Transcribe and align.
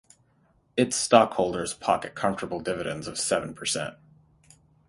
Its 0.75 0.95
stockholders 0.95 1.75
pocket 1.75 2.15
comfortable 2.15 2.59
dividends 2.59 3.07
of 3.07 3.19
seven 3.19 3.53
per 3.53 3.65
cent. 3.65 3.93